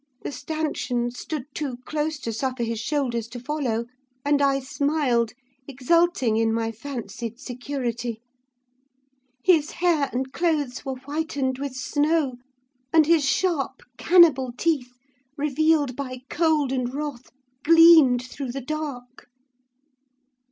[0.23, 3.85] The stanchions stood too close to suffer his shoulders to follow,
[4.25, 5.33] and I smiled,
[5.67, 8.19] exulting in my fancied security.
[9.43, 12.37] His hair and clothes were whitened with snow,
[12.91, 14.97] and his sharp cannibal teeth,
[15.37, 17.29] revealed by cold and wrath,
[17.63, 19.27] gleamed through the dark.